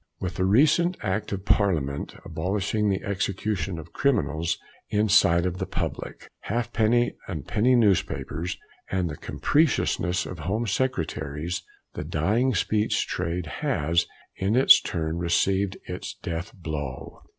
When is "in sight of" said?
4.89-5.59